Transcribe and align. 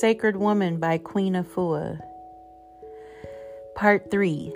Sacred 0.00 0.36
Woman 0.36 0.78
by 0.78 0.96
Queen 0.96 1.34
Afua. 1.34 2.00
Part 3.74 4.10
3 4.10 4.50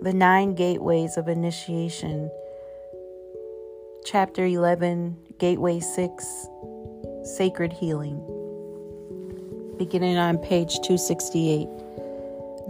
The 0.00 0.12
Nine 0.12 0.56
Gateways 0.56 1.16
of 1.16 1.28
Initiation. 1.28 2.28
Chapter 4.04 4.46
11, 4.46 5.16
Gateway 5.38 5.78
6 5.78 6.48
Sacred 7.36 7.72
Healing. 7.72 8.18
Beginning 9.78 10.18
on 10.18 10.38
page 10.38 10.74
268. 10.82 11.68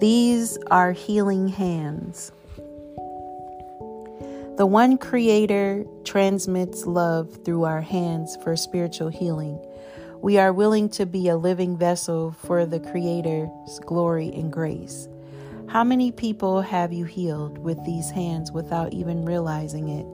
These 0.00 0.58
are 0.70 0.92
healing 0.92 1.48
hands. 1.48 2.32
The 4.58 4.66
one 4.66 4.98
creator 4.98 5.86
transmits 6.04 6.84
love 6.84 7.38
through 7.46 7.64
our 7.64 7.80
hands 7.80 8.36
for 8.44 8.56
spiritual 8.56 9.08
healing. 9.08 9.58
We 10.24 10.38
are 10.38 10.54
willing 10.54 10.88
to 10.92 11.04
be 11.04 11.28
a 11.28 11.36
living 11.36 11.76
vessel 11.76 12.32
for 12.32 12.64
the 12.64 12.80
Creator's 12.80 13.78
glory 13.80 14.32
and 14.32 14.50
grace. 14.50 15.06
How 15.66 15.84
many 15.84 16.12
people 16.12 16.62
have 16.62 16.94
you 16.94 17.04
healed 17.04 17.58
with 17.58 17.76
these 17.84 18.08
hands 18.08 18.50
without 18.50 18.94
even 18.94 19.26
realizing 19.26 19.90
it? 19.90 20.06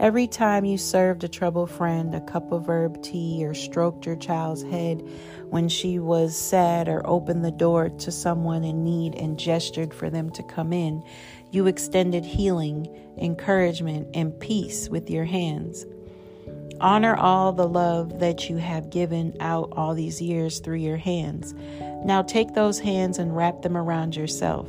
Every 0.00 0.26
time 0.26 0.64
you 0.64 0.78
served 0.78 1.22
a 1.22 1.28
troubled 1.28 1.70
friend 1.70 2.12
a 2.12 2.20
cup 2.22 2.50
of 2.50 2.68
herb 2.68 3.04
tea 3.04 3.46
or 3.46 3.54
stroked 3.54 4.04
your 4.04 4.16
child's 4.16 4.64
head 4.64 5.08
when 5.50 5.68
she 5.68 6.00
was 6.00 6.36
sad 6.36 6.88
or 6.88 7.06
opened 7.06 7.44
the 7.44 7.52
door 7.52 7.88
to 7.88 8.10
someone 8.10 8.64
in 8.64 8.82
need 8.82 9.14
and 9.14 9.38
gestured 9.38 9.94
for 9.94 10.10
them 10.10 10.28
to 10.30 10.42
come 10.42 10.72
in, 10.72 11.04
you 11.52 11.68
extended 11.68 12.24
healing, 12.24 12.88
encouragement, 13.16 14.08
and 14.12 14.40
peace 14.40 14.88
with 14.88 15.08
your 15.08 15.24
hands. 15.24 15.86
Honor 16.82 17.14
all 17.14 17.52
the 17.52 17.68
love 17.68 18.18
that 18.18 18.50
you 18.50 18.56
have 18.56 18.90
given 18.90 19.36
out 19.38 19.72
all 19.76 19.94
these 19.94 20.20
years 20.20 20.58
through 20.58 20.78
your 20.78 20.96
hands. 20.96 21.54
Now 22.04 22.22
take 22.22 22.54
those 22.54 22.80
hands 22.80 23.20
and 23.20 23.36
wrap 23.36 23.62
them 23.62 23.76
around 23.76 24.16
yourself. 24.16 24.68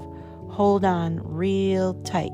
Hold 0.52 0.86
on 0.86 1.22
real 1.24 1.96
tight. 2.04 2.30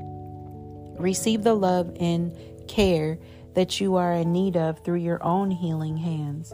Receive 0.98 1.44
the 1.44 1.54
love 1.54 1.96
and 1.98 2.36
care 2.68 3.18
that 3.54 3.80
you 3.80 3.96
are 3.96 4.12
in 4.12 4.32
need 4.32 4.54
of 4.54 4.84
through 4.84 4.98
your 4.98 5.24
own 5.24 5.50
healing 5.50 5.96
hands. 5.96 6.52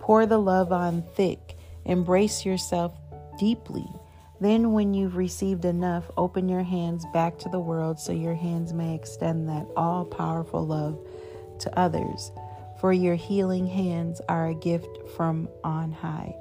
Pour 0.00 0.24
the 0.24 0.38
love 0.38 0.72
on 0.72 1.02
thick. 1.14 1.58
Embrace 1.84 2.46
yourself 2.46 2.94
deeply. 3.38 3.86
Then, 4.40 4.72
when 4.72 4.94
you've 4.94 5.16
received 5.16 5.66
enough, 5.66 6.10
open 6.16 6.48
your 6.48 6.62
hands 6.62 7.04
back 7.12 7.38
to 7.40 7.50
the 7.50 7.60
world 7.60 8.00
so 8.00 8.12
your 8.12 8.34
hands 8.34 8.72
may 8.72 8.94
extend 8.94 9.50
that 9.50 9.66
all 9.76 10.06
powerful 10.06 10.66
love 10.66 10.98
to 11.60 11.78
others 11.78 12.32
for 12.82 12.92
your 12.92 13.14
healing 13.14 13.64
hands 13.64 14.20
are 14.28 14.48
a 14.48 14.54
gift 14.54 14.98
from 15.16 15.48
on 15.62 15.92
high. 15.92 16.34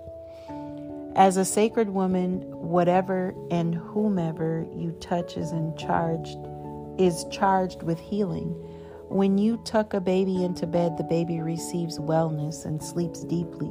As 1.15 1.37
a 1.37 1.45
sacred 1.45 1.87
woman, 1.87 2.41
whatever 2.49 3.35
and 3.51 3.75
whomever 3.75 4.65
you 4.75 4.91
touch 4.93 5.37
is 5.37 5.51
in 5.51 5.75
is 6.97 7.25
charged 7.31 7.83
with 7.83 7.99
healing. 7.99 8.47
When 9.07 9.37
you 9.37 9.61
tuck 9.65 9.93
a 9.93 10.01
baby 10.01 10.43
into 10.43 10.65
bed, 10.65 10.97
the 10.97 11.03
baby 11.03 11.41
receives 11.41 11.99
wellness 11.99 12.65
and 12.65 12.81
sleeps 12.81 13.23
deeply. 13.23 13.67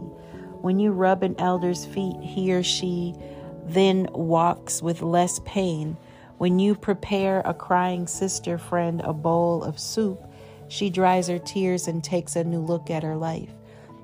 When 0.60 0.78
you 0.78 0.92
rub 0.92 1.24
an 1.24 1.34
elder's 1.40 1.84
feet, 1.86 2.20
he 2.20 2.54
or 2.54 2.62
she 2.62 3.16
then 3.64 4.06
walks 4.12 4.80
with 4.80 5.02
less 5.02 5.40
pain. 5.44 5.96
When 6.38 6.60
you 6.60 6.76
prepare 6.76 7.40
a 7.40 7.52
crying 7.52 8.06
sister 8.06 8.58
friend 8.58 9.00
a 9.00 9.12
bowl 9.12 9.64
of 9.64 9.80
soup, 9.80 10.22
she 10.70 10.88
dries 10.88 11.26
her 11.26 11.40
tears 11.40 11.88
and 11.88 12.02
takes 12.02 12.36
a 12.36 12.44
new 12.44 12.60
look 12.60 12.90
at 12.90 13.02
her 13.02 13.16
life. 13.16 13.50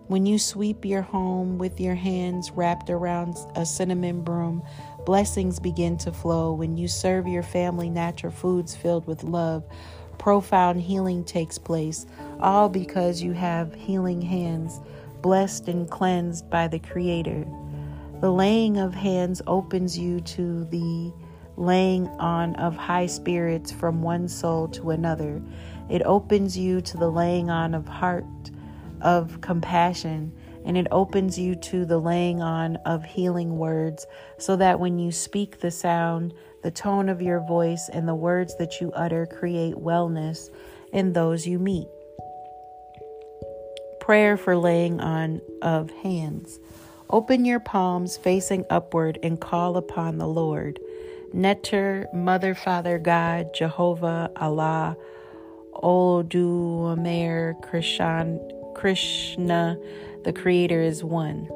When 0.09 0.27
you 0.27 0.37
sweep 0.39 0.85
your 0.85 1.03
home 1.03 1.59
with 1.59 1.81
your 1.81 1.95
hands 1.95 2.51
wrapped 2.51 2.91
around 2.91 3.37
a 3.55 3.65
cinnamon 3.65 4.23
broom, 4.23 4.63
blessings 5.05 5.61
begin 5.61 5.97
to 5.99 6.13
flow. 6.13 6.53
When 6.53 6.77
you 6.77 6.89
serve 6.89 7.29
your 7.29 7.45
family 7.45 7.89
natural 7.89 8.33
foods 8.33 8.75
filled 8.75 9.07
with 9.07 9.23
love, 9.23 9.65
profound 10.19 10.81
healing 10.81 11.23
takes 11.23 11.57
place, 11.57 12.05
all 12.41 12.69
because 12.69 13.23
you 13.23 13.33
have 13.33 13.73
healing 13.75 14.21
hands, 14.21 14.81
blessed 15.23 15.69
and 15.69 15.89
cleansed 15.89 16.51
by 16.51 16.67
the 16.67 16.81
Creator. 16.81 17.47
The 18.21 18.33
laying 18.33 18.77
of 18.77 18.93
hands 18.93 19.41
opens 19.47 19.97
you 19.97 20.21
to 20.21 20.65
the 20.65 21.13
laying 21.57 22.07
on 22.19 22.55
of 22.57 22.77
high 22.77 23.07
spirits 23.07 23.73
from 23.73 24.03
one 24.03 24.29
soul 24.29 24.69
to 24.69 24.91
another. 24.91 25.43
It 25.89 26.03
opens 26.05 26.59
you 26.59 26.81
to 26.81 26.97
the 26.97 27.11
laying 27.11 27.51
on 27.51 27.75
of 27.75 27.87
heart 27.87 28.25
of 29.01 29.41
compassion, 29.41 30.33
and 30.65 30.77
it 30.77 30.89
opens 30.91 31.39
you 31.39 31.55
to 31.55 31.85
the 31.85 31.99
laying 31.99 32.43
on 32.43 32.77
of 32.85 33.05
healing 33.05 33.57
words, 33.57 34.07
so 34.39 34.57
that 34.57 34.81
when 34.81 34.99
you 34.99 35.13
speak, 35.13 35.61
the 35.61 35.71
sound, 35.71 36.35
the 36.63 36.71
tone 36.71 37.09
of 37.09 37.23
your 37.23 37.41
voice, 37.41 37.89
and 37.93 38.09
the 38.09 38.15
words 38.15 38.57
that 38.57 38.81
you 38.81 38.91
utter 38.93 39.27
create 39.27 39.75
wellness 39.77 40.51
in 40.93 41.13
those 41.13 41.47
you 41.47 41.59
meet. 41.59 41.87
Prayer 44.01 44.37
for 44.37 44.57
laying 44.57 45.01
on 45.01 45.41
of 45.63 45.91
hands. 45.91 46.59
Open 47.11 47.45
your 47.45 47.61
palms 47.61 48.17
facing 48.17 48.65
upward 48.71 49.19
and 49.23 49.41
call 49.41 49.77
upon 49.77 50.19
the 50.19 50.27
Lord. 50.27 50.81
Neter, 51.33 52.09
Mother, 52.13 52.55
Father, 52.55 52.99
God, 52.99 53.55
Jehovah, 53.55 54.31
Allah, 54.37 54.97
Odu, 55.83 56.93
Amer, 56.93 57.55
Krishan, 57.63 58.41
Krishna, 58.75 59.77
the 60.25 60.33
Creator 60.33 60.83
is 60.83 61.03
one. 61.05 61.49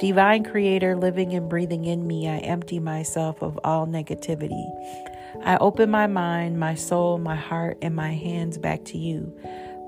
Divine 0.00 0.44
Creator 0.44 0.96
living 0.96 1.32
and 1.34 1.48
breathing 1.48 1.84
in 1.84 2.06
me, 2.06 2.28
I 2.28 2.38
empty 2.38 2.78
myself 2.80 3.42
of 3.42 3.58
all 3.64 3.86
negativity. 3.86 4.68
I 5.42 5.56
open 5.58 5.90
my 5.90 6.06
mind, 6.06 6.58
my 6.58 6.74
soul, 6.74 7.18
my 7.18 7.36
heart, 7.36 7.78
and 7.80 7.94
my 7.94 8.12
hands 8.12 8.58
back 8.58 8.84
to 8.86 8.98
you. 8.98 9.32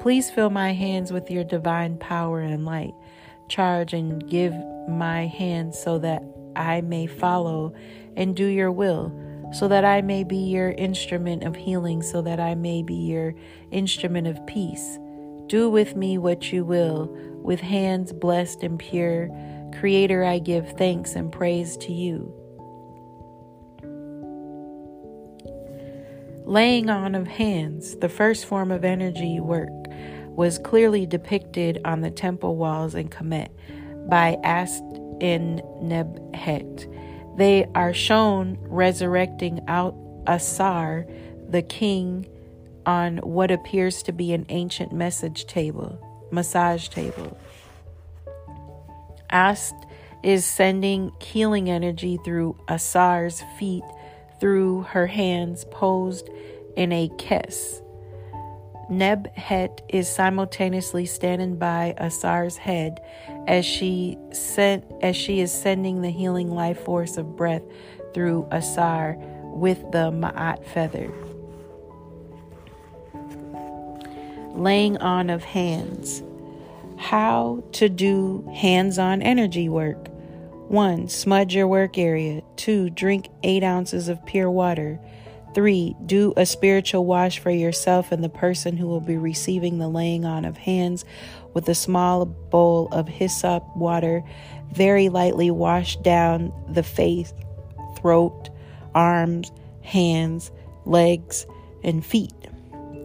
Please 0.01 0.31
fill 0.31 0.51
my 0.51 0.73
hands 0.73 1.13
with 1.13 1.31
your 1.31 1.45
divine 1.45 1.99
power 1.99 2.41
and 2.41 2.65
light. 2.65 2.95
Charge 3.49 3.93
and 3.93 4.29
give 4.29 4.55
my 4.89 5.27
hands 5.27 5.79
so 5.79 5.99
that 5.99 6.23
I 6.55 6.81
may 6.81 7.07
follow 7.07 7.75
and 8.17 8.35
do 8.35 8.47
your 8.47 8.73
will 8.73 9.13
so 9.53 9.69
that 9.69 9.85
I 9.85 10.03
may 10.03 10.25
be 10.25 10.37
your 10.37 10.71
instrument 10.73 11.45
of 11.45 11.57
healing, 11.57 12.03
so 12.03 12.23
that 12.23 12.41
I 12.41 12.55
may 12.55 12.83
be 12.83 12.95
your 12.95 13.35
instrument 13.71 14.27
of 14.27 14.45
peace. 14.47 14.99
Do 15.47 15.71
with 15.71 15.97
me 15.97 16.19
what 16.19 16.53
you 16.53 16.65
will, 16.65 17.07
with 17.43 17.61
hands 17.61 18.13
blessed 18.13 18.63
and 18.63 18.79
pure. 18.79 19.31
Creator, 19.79 20.25
I 20.25 20.39
give 20.39 20.73
thanks 20.73 21.15
and 21.15 21.31
praise 21.31 21.77
to 21.79 21.93
you. 21.93 22.33
Laying 26.45 26.91
on 26.91 27.15
of 27.15 27.27
hands, 27.27 27.97
the 27.97 28.09
first 28.09 28.47
form 28.47 28.71
of 28.71 28.85
energy 28.85 29.41
work, 29.41 29.69
was 30.37 30.59
clearly 30.59 31.07
depicted 31.07 31.81
on 31.85 32.03
the 32.03 32.11
temple 32.11 32.57
walls 32.57 32.95
in 32.95 33.09
Kemet 33.09 33.49
by 34.09 34.39
Ast 34.45 34.83
in 35.21 35.61
Nebhet. 35.83 36.93
They 37.37 37.67
are 37.75 37.93
shown 37.93 38.59
resurrecting 38.63 39.61
out 39.69 39.95
Asar, 40.27 41.07
the 41.49 41.63
king, 41.63 42.27
on 42.87 43.19
what 43.19 43.51
appears 43.51 44.03
to 44.05 44.13
be 44.13 44.33
an 44.33 44.47
ancient 44.49 44.93
message 44.93 45.47
table, 45.47 45.99
massage 46.31 46.89
table. 46.89 47.37
Ast 49.29 49.75
is 50.23 50.45
sending 50.45 51.13
healing 51.21 51.69
energy 51.69 52.19
through 52.25 52.57
Asar's 52.69 53.43
feet 53.59 53.85
through 54.41 54.83
her 54.83 55.07
hands 55.07 55.65
posed 55.71 56.29
in 56.77 56.93
a 56.93 57.09
kes. 57.11 57.83
Nebhet 58.91 59.81
is 59.89 60.09
simultaneously 60.09 61.07
standing 61.07 61.57
by 61.57 61.95
Asar's 61.99 62.57
head 62.57 63.01
as 63.49 63.65
she 63.65 64.17
sent 64.33 64.85
as 65.03 65.17
she 65.17 65.41
is 65.41 65.51
sending 65.53 66.03
the 66.03 66.11
healing 66.11 66.53
life 66.53 66.85
force 66.85 67.17
of 67.17 67.37
breath 67.37 67.63
through 68.15 68.47
Asar 68.53 69.17
with 69.43 69.81
the 69.91 70.13
Ma'at 70.13 70.65
feather. 70.65 71.11
Laying 74.55 74.97
on 74.99 75.31
of 75.31 75.43
hands. 75.43 76.23
How 76.97 77.65
to 77.73 77.89
do 77.89 78.49
hands-on 78.55 79.21
energy 79.21 79.69
work. 79.69 80.09
1. 80.69 81.09
Smudge 81.09 81.55
your 81.55 81.69
work 81.69 81.99
area. 81.99 82.43
2. 82.57 82.91
Drink 82.91 83.29
8 83.43 83.63
ounces 83.63 84.09
of 84.09 84.25
pure 84.25 84.51
water. 84.51 84.99
Three, 85.57 85.97
do 86.05 86.35
a 86.37 86.45
spiritual 86.45 87.07
wash 87.07 87.39
for 87.39 87.51
yourself 87.51 88.13
and 88.13 88.23
the 88.23 88.29
person 88.29 88.77
who 88.77 88.87
will 88.87 89.01
be 89.01 89.17
receiving 89.17 89.79
the 89.79 89.89
laying 89.89 90.27
on 90.27 90.45
of 90.45 90.59
hands 90.59 91.03
with 91.55 91.67
a 91.71 91.75
small 91.75 92.27
bowl 92.27 92.89
of 92.93 93.09
hyssop 93.09 93.65
water. 93.75 94.23
Very 94.75 95.09
lightly 95.09 95.51
wash 95.51 95.97
down 95.97 96.53
the 96.69 96.83
face, 96.83 97.33
throat, 97.97 98.51
arms, 98.95 99.51
hands, 99.81 100.51
legs, 100.85 101.47
and 101.83 102.05
feet. 102.05 102.35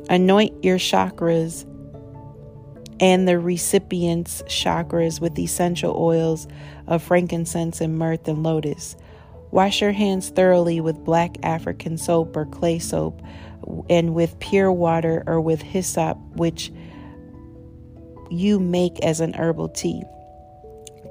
Anoint 0.09 0.62
your 0.62 0.77
chakras 0.77 1.65
and 3.00 3.30
the 3.30 3.39
recipient's 3.39 4.42
chakras 4.44 5.21
with 5.21 5.39
essential 5.39 5.95
oils 5.97 6.50
of 6.86 7.01
frankincense 7.01 7.80
and 7.80 7.97
myrrh 7.97 8.18
and 8.25 8.44
lotus. 8.44 8.97
Wash 9.51 9.81
your 9.81 9.92
hands 9.92 10.30
thoroughly 10.30 10.80
with 10.80 11.03
black 11.03 11.36
African 11.44 11.98
soap 11.98 12.36
or 12.36 12.45
clay 12.45 12.80
soap 12.80 13.21
and 13.89 14.13
with 14.13 14.39
pure 14.39 14.71
water 14.71 15.24
or 15.27 15.42
with 15.42 15.62
hyssop, 15.62 16.18
which 16.36 16.71
you 18.30 18.59
make 18.59 19.00
as 19.01 19.19
an 19.19 19.33
herbal 19.33 19.69
tea. 19.69 20.03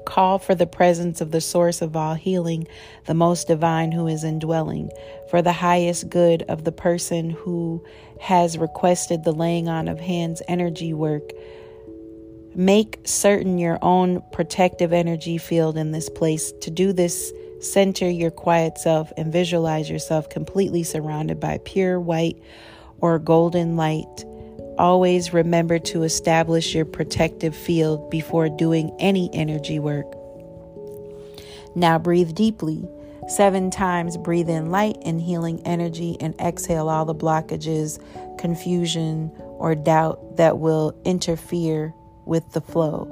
Call 0.05 0.39
for 0.39 0.55
the 0.55 0.65
presence 0.65 1.21
of 1.21 1.31
the 1.31 1.39
source 1.39 1.81
of 1.81 1.95
all 1.95 2.15
healing, 2.15 2.67
the 3.05 3.13
most 3.13 3.47
divine 3.47 3.91
who 3.91 4.07
is 4.07 4.23
indwelling, 4.23 4.89
for 5.29 5.43
the 5.43 5.53
highest 5.53 6.09
good 6.09 6.41
of 6.43 6.63
the 6.63 6.71
person 6.71 7.29
who 7.29 7.85
has 8.19 8.57
requested 8.57 9.23
the 9.23 9.31
laying 9.31 9.69
on 9.69 9.87
of 9.87 9.99
hands 9.99 10.41
energy 10.47 10.93
work. 10.93 11.31
Make 12.53 12.99
certain 13.05 13.57
your 13.57 13.79
own 13.81 14.21
protective 14.31 14.93
energy 14.93 15.37
field 15.37 15.77
in 15.77 15.91
this 15.91 16.09
place. 16.09 16.51
To 16.61 16.69
do 16.69 16.93
this, 16.93 17.31
center 17.59 18.09
your 18.09 18.31
quiet 18.31 18.77
self 18.77 19.11
and 19.17 19.31
visualize 19.31 19.89
yourself 19.89 20.29
completely 20.29 20.83
surrounded 20.83 21.39
by 21.39 21.59
pure 21.63 21.99
white 21.99 22.37
or 22.99 23.19
golden 23.19 23.77
light 23.77 24.25
Always 24.77 25.33
remember 25.33 25.77
to 25.79 26.01
establish 26.01 26.73
your 26.73 26.85
protective 26.85 27.55
field 27.55 28.09
before 28.09 28.49
doing 28.49 28.95
any 28.99 29.29
energy 29.31 29.79
work. 29.79 30.11
Now 31.75 31.99
breathe 31.99 32.33
deeply. 32.33 32.87
Seven 33.27 33.69
times 33.69 34.17
breathe 34.17 34.49
in 34.49 34.71
light 34.71 34.97
and 35.05 35.21
healing 35.21 35.61
energy 35.65 36.17
and 36.19 36.33
exhale 36.41 36.89
all 36.89 37.05
the 37.05 37.13
blockages, 37.13 37.99
confusion, 38.39 39.31
or 39.37 39.75
doubt 39.75 40.37
that 40.37 40.57
will 40.57 40.99
interfere 41.05 41.93
with 42.25 42.51
the 42.51 42.61
flow. 42.61 43.07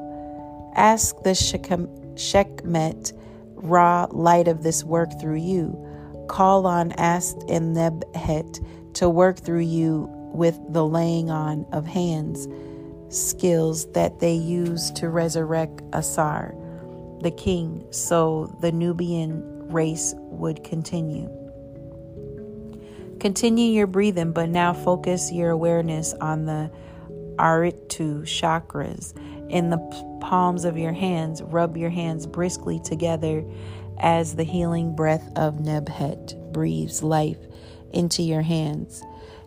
Ask 0.76 1.16
the 1.24 1.32
Shekmet 1.32 3.14
Ra 3.56 4.08
light 4.12 4.48
of 4.48 4.64
this 4.64 4.84
work 4.84 5.10
through 5.20 5.38
you. 5.38 6.26
Call 6.30 6.66
on 6.66 6.92
Ast 6.94 7.44
and 7.50 7.76
Nebhet 7.76 8.94
to 8.94 9.10
work 9.10 9.40
through 9.40 9.60
you 9.60 10.08
with 10.34 10.60
the 10.70 10.86
laying 10.86 11.30
on 11.30 11.66
of 11.72 11.86
hands, 11.86 12.48
skills 13.10 13.92
that 13.94 14.20
they 14.20 14.34
used 14.34 14.96
to 14.98 15.10
resurrect 15.10 15.82
Asar, 15.94 16.56
the 17.22 17.32
king, 17.32 17.86
so 17.92 18.56
the 18.62 18.72
Nubian 18.72 19.68
race 19.70 20.14
would 20.18 20.64
continue. 20.64 21.30
Continue 23.20 23.72
your 23.72 23.88
breathing, 23.88 24.32
but 24.32 24.50
now 24.50 24.74
focus 24.74 25.32
your 25.32 25.50
awareness 25.50 26.14
on 26.22 26.46
the 26.46 26.72
Aritu 27.40 28.22
chakras. 28.24 29.18
In 29.50 29.70
the 29.70 29.80
palms 30.22 30.66
of 30.66 30.78
your 30.78 30.94
hands, 30.94 31.42
rub 31.42 31.78
your 31.78 31.90
hands 31.90 32.28
briskly 32.28 32.80
together 32.80 33.44
as 33.98 34.36
the 34.36 34.44
healing 34.44 34.96
breath 34.96 35.28
of 35.36 35.56
Nebhet 35.56 36.52
breathes 36.52 37.02
life 37.02 37.40
into 37.92 38.22
your 38.22 38.42
hands. 38.42 39.02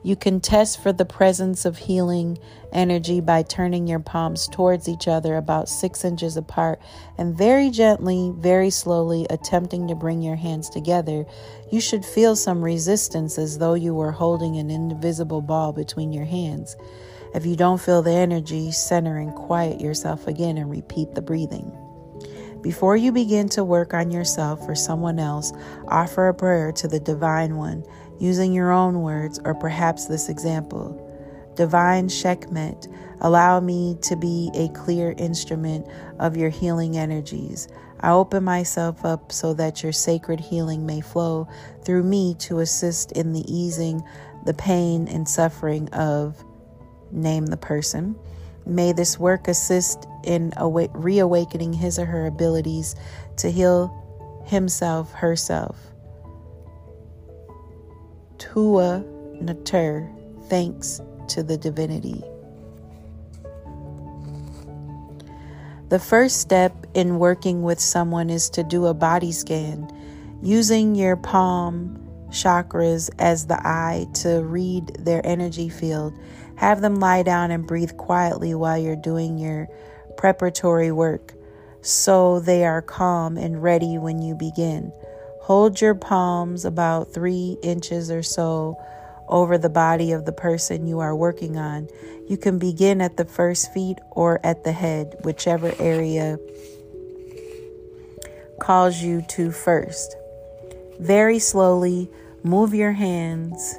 You 0.04 0.16
can 0.16 0.40
test 0.40 0.82
for 0.82 0.92
the 0.92 1.04
presence 1.04 1.64
of 1.64 1.78
healing 1.78 2.38
energy 2.72 3.20
by 3.20 3.42
turning 3.42 3.86
your 3.86 4.00
palms 4.00 4.48
towards 4.48 4.88
each 4.88 5.06
other 5.06 5.36
about 5.36 5.68
six 5.68 6.04
inches 6.04 6.36
apart 6.36 6.80
and 7.18 7.38
very 7.38 7.70
gently, 7.70 8.32
very 8.36 8.70
slowly 8.70 9.28
attempting 9.30 9.86
to 9.86 9.94
bring 9.94 10.20
your 10.20 10.34
hands 10.34 10.68
together. 10.68 11.24
You 11.70 11.80
should 11.80 12.04
feel 12.04 12.34
some 12.34 12.64
resistance 12.64 13.38
as 13.38 13.58
though 13.58 13.74
you 13.74 13.94
were 13.94 14.10
holding 14.10 14.56
an 14.56 14.70
invisible 14.70 15.40
ball 15.40 15.72
between 15.72 16.12
your 16.12 16.24
hands. 16.24 16.74
If 17.34 17.46
you 17.46 17.56
don't 17.56 17.80
feel 17.80 18.02
the 18.02 18.12
energy, 18.12 18.72
center 18.72 19.16
and 19.16 19.34
quiet 19.34 19.80
yourself 19.80 20.26
again 20.26 20.58
and 20.58 20.70
repeat 20.70 21.14
the 21.14 21.22
breathing. 21.22 21.72
Before 22.60 22.96
you 22.96 23.10
begin 23.10 23.48
to 23.50 23.64
work 23.64 23.94
on 23.94 24.10
yourself 24.10 24.60
or 24.68 24.74
someone 24.74 25.18
else, 25.18 25.52
offer 25.88 26.28
a 26.28 26.34
prayer 26.34 26.70
to 26.72 26.86
the 26.86 27.00
Divine 27.00 27.56
One 27.56 27.84
using 28.20 28.52
your 28.52 28.70
own 28.70 29.02
words 29.02 29.40
or 29.44 29.54
perhaps 29.54 30.06
this 30.06 30.28
example. 30.28 31.08
Divine 31.56 32.08
Shekmet, 32.08 32.92
allow 33.20 33.60
me 33.60 33.96
to 34.02 34.16
be 34.16 34.50
a 34.54 34.68
clear 34.68 35.14
instrument 35.18 35.86
of 36.18 36.36
your 36.36 36.50
healing 36.50 36.96
energies. 36.96 37.66
I 38.00 38.10
open 38.10 38.44
myself 38.44 39.04
up 39.04 39.32
so 39.32 39.54
that 39.54 39.82
your 39.82 39.92
sacred 39.92 40.40
healing 40.40 40.86
may 40.86 41.00
flow 41.00 41.48
through 41.84 42.04
me 42.04 42.34
to 42.40 42.60
assist 42.60 43.12
in 43.12 43.32
the 43.32 43.44
easing 43.52 44.02
the 44.44 44.54
pain 44.54 45.08
and 45.08 45.28
suffering 45.28 45.88
of, 45.90 46.44
name 47.12 47.46
the 47.46 47.56
person. 47.56 48.16
May 48.66 48.92
this 48.92 49.18
work 49.18 49.48
assist 49.48 50.06
in 50.24 50.52
awa- 50.56 50.88
reawakening 50.92 51.72
his 51.72 51.98
or 51.98 52.06
her 52.06 52.26
abilities 52.26 52.94
to 53.38 53.50
heal 53.50 54.42
himself, 54.46 55.12
herself. 55.12 55.76
Tua 58.38 59.04
Neter, 59.40 60.10
thanks 60.48 61.00
to 61.28 61.42
the 61.42 61.56
divinity. 61.56 62.22
The 65.88 65.98
first 65.98 66.40
step 66.40 66.86
in 66.94 67.18
working 67.18 67.62
with 67.62 67.78
someone 67.78 68.30
is 68.30 68.48
to 68.50 68.62
do 68.62 68.86
a 68.86 68.94
body 68.94 69.30
scan, 69.30 69.90
using 70.40 70.94
your 70.94 71.16
palm 71.16 71.98
chakras 72.30 73.10
as 73.18 73.46
the 73.46 73.60
eye 73.66 74.06
to 74.14 74.42
read 74.42 74.96
their 74.98 75.24
energy 75.26 75.68
field. 75.68 76.18
Have 76.56 76.80
them 76.80 76.96
lie 76.96 77.22
down 77.22 77.50
and 77.50 77.66
breathe 77.66 77.96
quietly 77.96 78.54
while 78.54 78.78
you're 78.78 78.96
doing 78.96 79.38
your 79.38 79.68
preparatory 80.16 80.92
work 80.92 81.34
so 81.82 82.38
they 82.38 82.64
are 82.64 82.80
calm 82.80 83.36
and 83.36 83.62
ready 83.62 83.98
when 83.98 84.22
you 84.22 84.34
begin. 84.34 84.92
Hold 85.42 85.80
your 85.80 85.94
palms 85.94 86.64
about 86.64 87.12
three 87.12 87.58
inches 87.62 88.10
or 88.10 88.22
so 88.22 88.78
over 89.28 89.58
the 89.58 89.68
body 89.68 90.12
of 90.12 90.24
the 90.24 90.32
person 90.32 90.86
you 90.86 91.00
are 91.00 91.16
working 91.16 91.56
on. 91.56 91.88
You 92.28 92.36
can 92.36 92.58
begin 92.58 93.00
at 93.00 93.16
the 93.16 93.24
first 93.24 93.72
feet 93.72 93.98
or 94.12 94.38
at 94.44 94.62
the 94.62 94.72
head, 94.72 95.16
whichever 95.24 95.74
area 95.80 96.38
calls 98.60 99.02
you 99.02 99.22
to 99.30 99.50
first. 99.50 100.16
Very 101.00 101.40
slowly 101.40 102.08
move 102.44 102.72
your 102.72 102.92
hands 102.92 103.74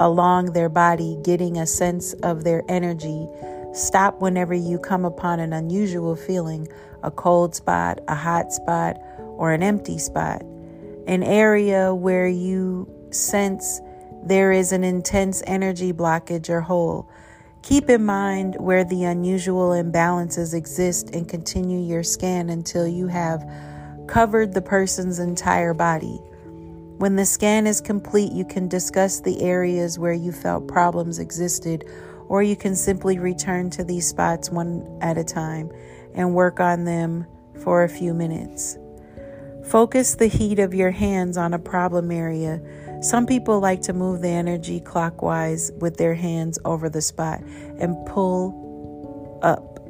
along 0.00 0.46
their 0.46 0.68
body, 0.68 1.18
getting 1.22 1.58
a 1.58 1.66
sense 1.66 2.14
of 2.24 2.42
their 2.42 2.64
energy. 2.68 3.28
Stop 3.72 4.20
whenever 4.20 4.54
you 4.54 4.78
come 4.78 5.04
upon 5.04 5.38
an 5.38 5.52
unusual 5.52 6.16
feeling 6.16 6.66
a 7.02 7.10
cold 7.10 7.54
spot, 7.54 8.00
a 8.08 8.14
hot 8.14 8.52
spot, 8.52 8.98
or 9.18 9.52
an 9.52 9.62
empty 9.62 9.98
spot, 9.98 10.42
an 11.06 11.22
area 11.22 11.94
where 11.94 12.28
you 12.28 12.86
sense 13.10 13.80
there 14.22 14.52
is 14.52 14.72
an 14.72 14.84
intense 14.84 15.42
energy 15.46 15.92
blockage 15.92 16.50
or 16.50 16.60
hole. 16.60 17.08
Keep 17.62 17.88
in 17.88 18.04
mind 18.04 18.56
where 18.58 18.84
the 18.84 19.04
unusual 19.04 19.70
imbalances 19.70 20.54
exist 20.54 21.10
and 21.14 21.28
continue 21.28 21.80
your 21.80 22.02
scan 22.02 22.50
until 22.50 22.86
you 22.86 23.06
have 23.06 23.42
covered 24.06 24.52
the 24.52 24.62
person's 24.62 25.18
entire 25.18 25.72
body. 25.72 26.20
When 27.00 27.16
the 27.16 27.24
scan 27.24 27.66
is 27.66 27.80
complete, 27.80 28.30
you 28.30 28.44
can 28.44 28.68
discuss 28.68 29.20
the 29.20 29.40
areas 29.40 29.98
where 29.98 30.12
you 30.12 30.32
felt 30.32 30.68
problems 30.68 31.18
existed, 31.18 31.88
or 32.28 32.42
you 32.42 32.56
can 32.56 32.76
simply 32.76 33.18
return 33.18 33.70
to 33.70 33.82
these 33.82 34.06
spots 34.06 34.50
one 34.50 34.98
at 35.00 35.16
a 35.16 35.24
time 35.24 35.70
and 36.14 36.34
work 36.34 36.60
on 36.60 36.84
them 36.84 37.24
for 37.64 37.84
a 37.84 37.88
few 37.88 38.12
minutes. 38.12 38.76
Focus 39.64 40.16
the 40.16 40.26
heat 40.26 40.58
of 40.58 40.74
your 40.74 40.90
hands 40.90 41.38
on 41.38 41.54
a 41.54 41.58
problem 41.58 42.10
area. 42.10 42.60
Some 43.00 43.24
people 43.24 43.60
like 43.60 43.80
to 43.84 43.94
move 43.94 44.20
the 44.20 44.28
energy 44.28 44.78
clockwise 44.78 45.72
with 45.78 45.96
their 45.96 46.14
hands 46.14 46.58
over 46.66 46.90
the 46.90 47.00
spot 47.00 47.40
and 47.78 47.96
pull 48.04 49.40
up, 49.42 49.80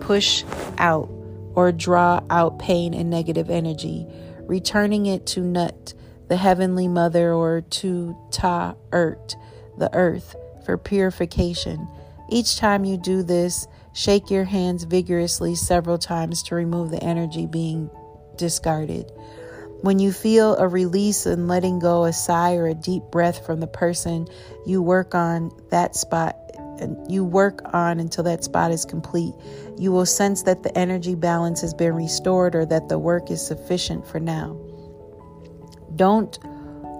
push 0.00 0.42
out, 0.78 1.08
or 1.54 1.70
draw 1.70 2.20
out 2.30 2.58
pain 2.58 2.94
and 2.94 3.10
negative 3.10 3.48
energy, 3.48 4.08
returning 4.40 5.06
it 5.06 5.24
to 5.26 5.40
Nut, 5.40 5.94
the 6.28 6.36
heavenly 6.36 6.88
mother, 6.88 7.32
or 7.32 7.62
to 7.62 8.16
Ta 8.30 8.74
Ert, 8.92 9.36
the 9.76 9.92
earth, 9.94 10.36
for 10.64 10.76
purification. 10.76 11.88
Each 12.30 12.56
time 12.56 12.84
you 12.84 12.98
do 12.98 13.22
this, 13.22 13.66
shake 13.94 14.30
your 14.30 14.44
hands 14.44 14.84
vigorously 14.84 15.54
several 15.54 15.98
times 15.98 16.42
to 16.44 16.54
remove 16.54 16.90
the 16.90 17.02
energy 17.02 17.46
being 17.46 17.90
discarded. 18.36 19.10
When 19.80 19.98
you 19.98 20.12
feel 20.12 20.56
a 20.56 20.66
release 20.66 21.24
and 21.24 21.48
letting 21.48 21.78
go, 21.78 22.04
a 22.04 22.12
sigh 22.12 22.56
or 22.56 22.66
a 22.66 22.74
deep 22.74 23.04
breath 23.12 23.46
from 23.46 23.60
the 23.60 23.66
person 23.66 24.26
you 24.66 24.82
work 24.82 25.14
on 25.14 25.52
that 25.70 25.94
spot 25.94 26.36
and 26.80 27.10
you 27.10 27.24
work 27.24 27.60
on 27.72 27.98
until 28.00 28.24
that 28.24 28.44
spot 28.44 28.72
is 28.72 28.84
complete, 28.84 29.34
you 29.78 29.92
will 29.92 30.06
sense 30.06 30.42
that 30.42 30.62
the 30.64 30.76
energy 30.76 31.14
balance 31.14 31.60
has 31.60 31.74
been 31.74 31.94
restored 31.94 32.54
or 32.54 32.66
that 32.66 32.88
the 32.88 32.98
work 32.98 33.30
is 33.30 33.44
sufficient 33.44 34.06
for 34.06 34.20
now. 34.20 34.56
Don't 35.98 36.38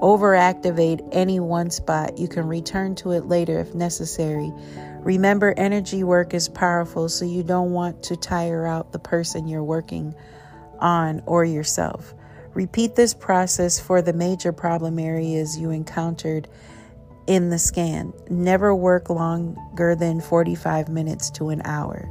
overactivate 0.02 1.08
any 1.12 1.38
one 1.40 1.70
spot. 1.70 2.18
You 2.18 2.26
can 2.26 2.46
return 2.46 2.96
to 2.96 3.12
it 3.12 3.26
later 3.26 3.60
if 3.60 3.74
necessary. 3.74 4.52
Remember, 5.00 5.54
energy 5.56 6.02
work 6.02 6.34
is 6.34 6.48
powerful, 6.48 7.08
so 7.08 7.24
you 7.24 7.44
don't 7.44 7.70
want 7.70 8.02
to 8.04 8.16
tire 8.16 8.66
out 8.66 8.92
the 8.92 8.98
person 8.98 9.46
you're 9.46 9.62
working 9.62 10.14
on 10.80 11.22
or 11.26 11.44
yourself. 11.44 12.12
Repeat 12.54 12.96
this 12.96 13.14
process 13.14 13.78
for 13.78 14.02
the 14.02 14.12
major 14.12 14.52
problem 14.52 14.98
areas 14.98 15.56
you 15.56 15.70
encountered 15.70 16.48
in 17.28 17.50
the 17.50 17.58
scan. 17.58 18.12
Never 18.28 18.74
work 18.74 19.10
longer 19.10 19.94
than 19.94 20.20
45 20.20 20.88
minutes 20.88 21.30
to 21.30 21.50
an 21.50 21.62
hour. 21.64 22.10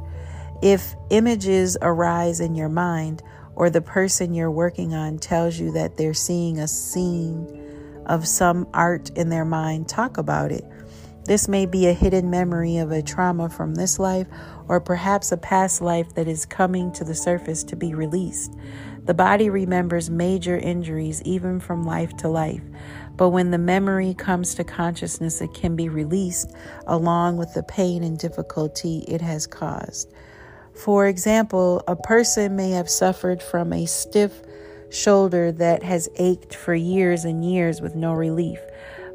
If 0.62 0.94
images 1.10 1.76
arise 1.82 2.40
in 2.40 2.54
your 2.54 2.70
mind 2.70 3.22
or 3.58 3.68
the 3.68 3.82
person 3.82 4.34
you're 4.34 4.52
working 4.52 4.94
on 4.94 5.18
tells 5.18 5.58
you 5.58 5.72
that 5.72 5.96
they're 5.96 6.14
seeing 6.14 6.60
a 6.60 6.68
scene 6.68 7.60
of 8.06 8.24
some 8.24 8.68
art 8.72 9.10
in 9.16 9.30
their 9.30 9.44
mind, 9.44 9.88
talk 9.88 10.16
about 10.16 10.52
it. 10.52 10.64
This 11.24 11.48
may 11.48 11.66
be 11.66 11.88
a 11.88 11.92
hidden 11.92 12.30
memory 12.30 12.76
of 12.76 12.92
a 12.92 13.02
trauma 13.02 13.50
from 13.50 13.74
this 13.74 13.98
life 13.98 14.28
or 14.68 14.80
perhaps 14.80 15.32
a 15.32 15.36
past 15.36 15.80
life 15.80 16.14
that 16.14 16.28
is 16.28 16.46
coming 16.46 16.92
to 16.92 17.02
the 17.02 17.16
surface 17.16 17.64
to 17.64 17.74
be 17.74 17.94
released. 17.94 18.54
The 19.06 19.14
body 19.14 19.50
remembers 19.50 20.08
major 20.08 20.56
injuries 20.56 21.20
even 21.24 21.58
from 21.58 21.82
life 21.82 22.16
to 22.18 22.28
life, 22.28 22.62
but 23.16 23.30
when 23.30 23.50
the 23.50 23.58
memory 23.58 24.14
comes 24.14 24.54
to 24.54 24.62
consciousness, 24.62 25.40
it 25.40 25.52
can 25.52 25.74
be 25.74 25.88
released 25.88 26.54
along 26.86 27.38
with 27.38 27.52
the 27.54 27.64
pain 27.64 28.04
and 28.04 28.16
difficulty 28.16 29.04
it 29.08 29.20
has 29.20 29.48
caused. 29.48 30.12
For 30.78 31.08
example, 31.08 31.82
a 31.88 31.96
person 31.96 32.54
may 32.54 32.70
have 32.70 32.88
suffered 32.88 33.42
from 33.42 33.72
a 33.72 33.84
stiff 33.86 34.40
shoulder 34.90 35.50
that 35.52 35.82
has 35.82 36.08
ached 36.16 36.54
for 36.54 36.72
years 36.72 37.24
and 37.24 37.44
years 37.44 37.80
with 37.80 37.96
no 37.96 38.12
relief. 38.12 38.60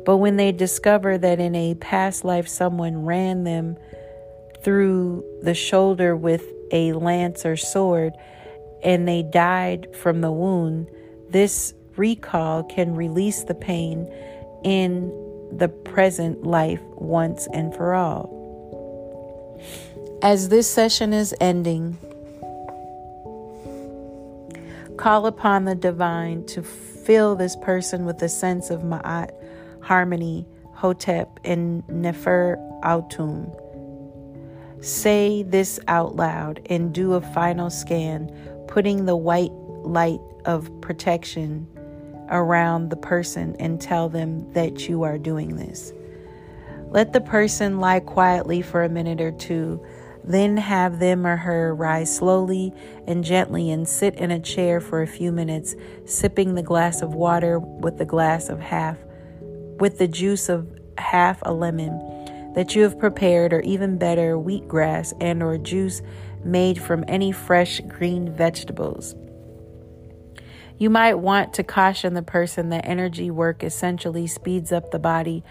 But 0.06 0.18
when 0.18 0.36
they 0.36 0.52
discover 0.52 1.18
that 1.18 1.40
in 1.40 1.56
a 1.56 1.76
past 1.76 2.26
life 2.26 2.50
someone 2.50 3.06
ran 3.06 3.46
them 3.46 3.78
through 4.62 5.24
the 5.42 5.54
shoulder 5.54 6.18
with 6.18 6.44
a 6.72 6.92
lance 6.92 7.46
or 7.46 7.56
sword 7.56 8.14
and 8.84 9.08
they 9.08 9.24
died 9.24 9.96
from 9.96 10.20
the 10.20 10.32
wound, 10.32 10.90
this 11.30 11.74
recall 11.96 12.64
can 12.64 12.94
release 12.94 13.44
the 13.44 13.56
pain 13.56 14.12
in 14.66 15.08
the 15.54 15.70
present 15.70 16.44
life 16.44 16.82
once 16.96 17.48
and 17.54 17.74
for 17.74 17.94
all. 17.94 18.43
As 20.24 20.48
this 20.48 20.72
session 20.72 21.12
is 21.12 21.36
ending, 21.42 21.98
Call 24.96 25.26
upon 25.26 25.66
the 25.66 25.76
divine 25.76 26.46
to 26.46 26.64
fill 26.64 27.36
this 27.36 27.58
person 27.58 28.06
with 28.06 28.22
a 28.22 28.30
sense 28.30 28.70
of 28.70 28.84
Ma'at, 28.84 29.32
harmony, 29.82 30.48
Hotep, 30.76 31.42
and 31.44 31.84
Nefer 31.90 32.58
Atum. 32.84 33.52
Say 34.82 35.44
this 35.44 35.78
out 35.90 36.16
loud 36.16 36.66
and 36.70 36.94
do 36.94 37.16
a 37.16 37.22
final 37.22 37.70
scan, 37.70 38.32
putting 38.70 39.06
the 39.06 39.18
white 39.18 39.52
light 39.84 40.22
of 40.46 40.70
protection 40.80 41.68
around 42.30 42.92
the 42.92 42.96
person 42.96 43.58
and 43.60 43.82
tell 43.82 44.08
them 44.08 44.50
that 44.54 44.88
you 44.88 45.04
are 45.04 45.18
doing 45.18 45.58
this. 45.58 45.92
Let 46.92 47.12
the 47.12 47.22
person 47.22 47.82
lie 47.82 48.00
quietly 48.00 48.62
for 48.62 48.84
a 48.84 48.90
minute 48.90 49.20
or 49.20 49.32
two 49.32 49.84
then 50.24 50.58
have 50.58 51.00
them 51.00 51.26
or 51.28 51.38
her 51.38 51.76
rise 51.76 52.16
slowly 52.16 52.74
and 53.08 53.24
gently 53.24 53.72
and 53.72 53.88
sit 53.88 54.16
in 54.16 54.32
a 54.32 54.40
chair 54.40 54.80
for 54.80 55.02
a 55.02 55.08
few 55.08 55.32
minutes, 55.32 55.76
sipping 56.06 56.56
the 56.56 56.64
glass 56.64 57.02
of 57.02 57.14
water 57.14 57.60
with 57.60 57.98
the 57.98 58.06
glass 58.06 58.50
of 58.50 58.60
half, 58.60 58.98
with 59.80 59.98
the 59.98 60.08
juice 60.08 60.50
of 60.50 60.68
half 60.98 61.40
a 61.44 61.54
lemon 61.54 62.00
that 62.56 62.76
you 62.76 62.84
have 62.84 63.00
prepared, 63.00 63.52
or 63.52 63.62
even 63.62 63.98
better, 63.98 64.38
wheatgrass 64.38 65.14
and 65.20 65.42
or 65.42 65.58
juice 65.58 66.02
made 66.46 66.80
from 66.80 67.04
any 67.08 67.32
fresh 67.32 67.82
green 67.88 68.32
vegetables. 68.32 69.16
You 70.78 70.90
might 70.90 71.16
want 71.16 71.54
to 71.56 71.64
caution 71.64 72.14
the 72.14 72.22
person 72.22 72.70
that 72.70 72.86
energy 72.86 73.32
work 73.32 73.64
essentially 73.64 74.28
speeds 74.28 74.72
up 74.72 74.92
the 74.92 75.00
body 75.00 75.44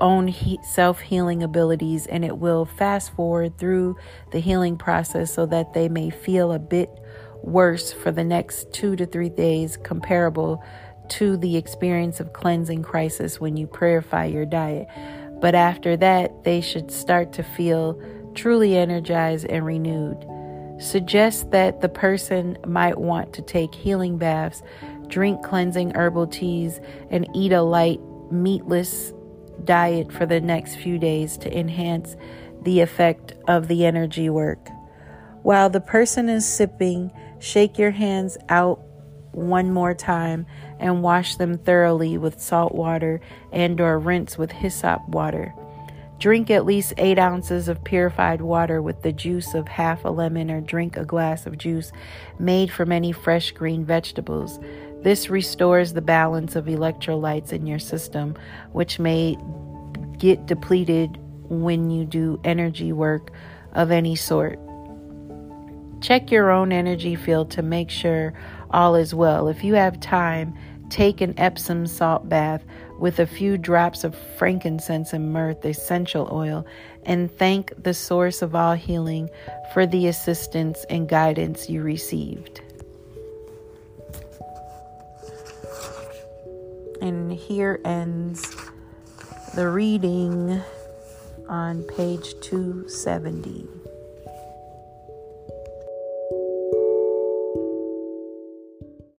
own 0.00 0.32
self 0.62 1.00
healing 1.00 1.42
abilities 1.42 2.06
and 2.06 2.24
it 2.24 2.38
will 2.38 2.64
fast 2.64 3.14
forward 3.14 3.58
through 3.58 3.96
the 4.30 4.38
healing 4.38 4.76
process 4.76 5.34
so 5.34 5.46
that 5.46 5.74
they 5.74 5.88
may 5.88 6.10
feel 6.10 6.52
a 6.52 6.58
bit 6.58 6.90
worse 7.42 7.92
for 7.92 8.12
the 8.12 8.24
next 8.24 8.72
two 8.72 8.96
to 8.96 9.06
three 9.06 9.28
days, 9.28 9.76
comparable 9.76 10.62
to 11.08 11.36
the 11.36 11.56
experience 11.56 12.20
of 12.20 12.32
cleansing 12.32 12.82
crisis 12.82 13.40
when 13.40 13.56
you 13.56 13.66
purify 13.66 14.24
your 14.24 14.46
diet. 14.46 14.86
But 15.40 15.54
after 15.54 15.96
that, 15.96 16.44
they 16.44 16.60
should 16.60 16.90
start 16.90 17.32
to 17.32 17.42
feel 17.42 18.00
truly 18.34 18.76
energized 18.76 19.46
and 19.46 19.66
renewed. 19.66 20.24
Suggest 20.78 21.50
that 21.50 21.80
the 21.80 21.88
person 21.88 22.56
might 22.66 22.98
want 22.98 23.32
to 23.34 23.42
take 23.42 23.74
healing 23.74 24.18
baths, 24.18 24.62
drink 25.08 25.42
cleansing 25.42 25.92
herbal 25.94 26.28
teas, 26.28 26.80
and 27.10 27.28
eat 27.34 27.52
a 27.52 27.62
light, 27.62 28.00
meatless 28.30 29.12
diet 29.64 30.12
for 30.12 30.26
the 30.26 30.40
next 30.40 30.76
few 30.76 30.98
days 30.98 31.36
to 31.38 31.58
enhance 31.58 32.16
the 32.62 32.80
effect 32.80 33.34
of 33.48 33.68
the 33.68 33.84
energy 33.84 34.28
work. 34.30 34.68
While 35.42 35.70
the 35.70 35.80
person 35.80 36.28
is 36.28 36.46
sipping, 36.46 37.10
shake 37.40 37.78
your 37.78 37.90
hands 37.90 38.38
out 38.48 38.80
one 39.32 39.72
more 39.72 39.94
time 39.94 40.46
and 40.78 41.02
wash 41.02 41.36
them 41.36 41.58
thoroughly 41.58 42.18
with 42.18 42.40
salt 42.40 42.74
water 42.74 43.20
and 43.50 43.80
or 43.80 43.98
rinse 43.98 44.38
with 44.38 44.52
hyssop 44.52 45.06
water. 45.08 45.54
Drink 46.18 46.50
at 46.52 46.64
least 46.64 46.94
8 46.98 47.18
ounces 47.18 47.66
of 47.66 47.82
purified 47.82 48.40
water 48.40 48.80
with 48.80 49.02
the 49.02 49.10
juice 49.10 49.54
of 49.54 49.66
half 49.66 50.04
a 50.04 50.08
lemon 50.08 50.52
or 50.52 50.60
drink 50.60 50.96
a 50.96 51.04
glass 51.04 51.46
of 51.46 51.58
juice 51.58 51.90
made 52.38 52.70
from 52.70 52.92
any 52.92 53.10
fresh 53.10 53.50
green 53.50 53.84
vegetables. 53.84 54.60
This 55.02 55.28
restores 55.28 55.92
the 55.92 56.00
balance 56.00 56.54
of 56.54 56.66
electrolytes 56.66 57.52
in 57.52 57.66
your 57.66 57.78
system, 57.80 58.36
which 58.72 58.98
may 58.98 59.36
get 60.18 60.46
depleted 60.46 61.18
when 61.48 61.90
you 61.90 62.04
do 62.04 62.40
energy 62.44 62.92
work 62.92 63.32
of 63.72 63.90
any 63.90 64.14
sort. 64.14 64.58
Check 66.00 66.30
your 66.30 66.50
own 66.50 66.72
energy 66.72 67.16
field 67.16 67.50
to 67.52 67.62
make 67.62 67.90
sure 67.90 68.32
all 68.70 68.94
is 68.94 69.14
well. 69.14 69.48
If 69.48 69.62
you 69.62 69.74
have 69.74 70.00
time, 70.00 70.56
take 70.88 71.20
an 71.20 71.34
Epsom 71.38 71.86
salt 71.86 72.28
bath 72.28 72.64
with 72.98 73.18
a 73.18 73.26
few 73.26 73.58
drops 73.58 74.04
of 74.04 74.16
frankincense 74.36 75.12
and 75.12 75.32
myrrh 75.32 75.56
essential 75.64 76.28
oil 76.30 76.64
and 77.04 77.30
thank 77.38 77.72
the 77.82 77.94
source 77.94 78.42
of 78.42 78.54
all 78.54 78.74
healing 78.74 79.28
for 79.72 79.86
the 79.86 80.06
assistance 80.06 80.84
and 80.90 81.08
guidance 81.08 81.68
you 81.68 81.82
received. 81.82 82.60
Here 87.48 87.80
ends 87.84 88.56
the 89.54 89.68
reading 89.68 90.62
on 91.48 91.82
page 91.82 92.38
270. 92.40 93.81